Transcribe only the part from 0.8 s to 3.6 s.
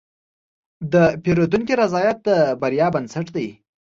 د پیرودونکي رضایت د بریا بنسټ دی.